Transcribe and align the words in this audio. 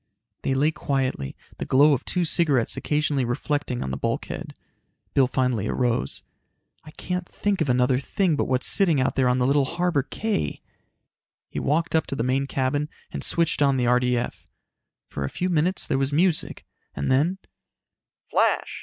They 0.41 0.55
lay 0.55 0.71
quietly, 0.71 1.35
the 1.59 1.65
glow 1.65 1.93
of 1.93 2.03
two 2.05 2.25
cigarettes 2.25 2.75
occasionally 2.75 3.23
reflecting 3.23 3.83
on 3.83 3.91
the 3.91 3.97
bulkhead. 3.97 4.55
Bill 5.13 5.27
finally 5.27 5.67
arose. 5.67 6.23
"I 6.83 6.89
can't 6.89 7.29
think 7.29 7.61
of 7.61 7.69
another 7.69 7.99
thing 7.99 8.35
but 8.35 8.45
what's 8.45 8.65
sitting 8.65 8.99
out 8.99 9.15
there 9.15 9.27
on 9.27 9.37
Little 9.37 9.63
Harbor 9.65 10.01
Cay!" 10.01 10.63
He 11.51 11.59
walked 11.59 11.93
up 11.93 12.07
to 12.07 12.15
the 12.15 12.23
main 12.23 12.47
cabin 12.47 12.89
and 13.11 13.23
switched 13.23 13.61
on 13.61 13.77
the 13.77 13.85
RDF. 13.85 14.47
For 15.07 15.23
a 15.23 15.29
few 15.29 15.49
minutes 15.49 15.85
there 15.85 15.99
was 15.99 16.11
music, 16.11 16.65
and 16.95 17.11
then: 17.11 17.37
"Flash! 18.31 18.79